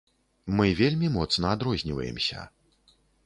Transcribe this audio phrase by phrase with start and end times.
[0.59, 2.49] Мы вельмі моцна адрозніваемся.